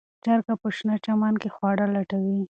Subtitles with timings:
[0.23, 2.37] چرګه په شنه چمن کې خواړه لټوي.